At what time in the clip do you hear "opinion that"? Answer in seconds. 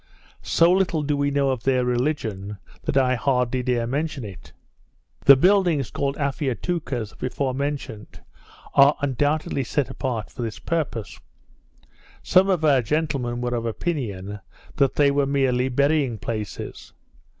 13.67-14.95